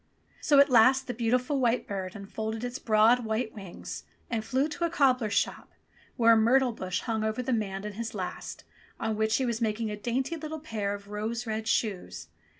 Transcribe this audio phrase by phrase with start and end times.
[0.41, 4.83] So at last the beautiful white bird unfolded its broad white wings and flew to
[4.85, 5.73] a cobbler's shop
[6.17, 8.63] where a myrtle bush hung over the man and his last,
[8.99, 12.29] on which he was mak ing a dainty little pair of rose red shoes.